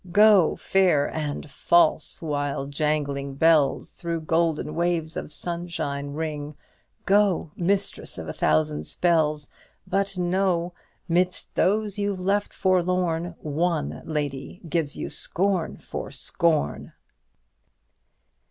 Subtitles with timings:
[0.11, 6.55] Go, fair and false, while jangling bells Through golden waves of sunshine ring;
[7.05, 9.51] Go, mistress of a thousand spells:
[9.85, 10.73] But know,
[11.07, 16.93] midst those you've left forlorn, One, lady, gives you scorn for scorn."